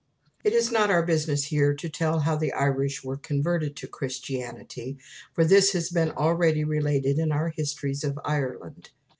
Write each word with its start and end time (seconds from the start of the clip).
It 0.43 0.53
is 0.53 0.71
not 0.71 0.89
our 0.89 1.03
business 1.05 1.43
here 1.43 1.75
to 1.75 1.87
tell 1.87 2.21
how 2.21 2.35
the 2.35 2.51
Irish 2.53 3.03
were 3.03 3.17
converted 3.17 3.75
to 3.75 3.87
Christianity; 3.87 4.97
for 5.31 5.45
this 5.45 5.73
has 5.73 5.89
been 5.91 6.09
already 6.09 6.63
related 6.63 7.19
in 7.19 7.31
our 7.31 7.49
Histories 7.49 8.03
of 8.03 8.19
Ireland. 8.25 8.89